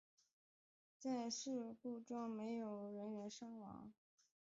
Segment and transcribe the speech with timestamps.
[0.97, 3.93] 在该事故中没有人员伤亡。